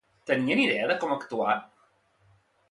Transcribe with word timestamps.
Tenien 0.29 0.61
idea 0.61 0.87
de 0.93 0.95
com 1.03 1.13
actuar? 1.17 1.59